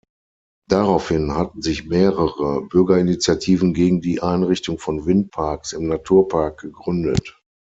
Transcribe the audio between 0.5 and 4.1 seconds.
Daraufhin hatten sich mehrere Bürgerinitiativen gegen